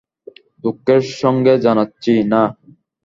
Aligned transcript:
দুঃখের 0.63 1.01
সঙ্গে 1.21 1.53
জানাচ্ছি, 1.57 2.13
না। 2.31 2.41